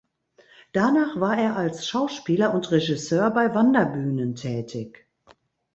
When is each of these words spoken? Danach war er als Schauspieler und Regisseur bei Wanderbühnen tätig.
Danach 0.73 1.19
war 1.19 1.37
er 1.37 1.55
als 1.57 1.87
Schauspieler 1.87 2.55
und 2.55 2.71
Regisseur 2.71 3.29
bei 3.29 3.53
Wanderbühnen 3.53 4.33
tätig. 4.33 5.07